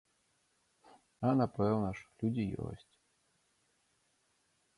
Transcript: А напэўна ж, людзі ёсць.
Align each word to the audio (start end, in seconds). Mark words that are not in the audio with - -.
А 1.27 1.33
напэўна 1.41 1.89
ж, 1.99 2.09
людзі 2.23 2.45
ёсць. 2.69 2.89